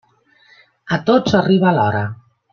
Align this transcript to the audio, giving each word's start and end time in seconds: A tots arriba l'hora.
A 0.97 0.99
tots 1.11 1.37
arriba 1.43 1.75
l'hora. 1.79 2.03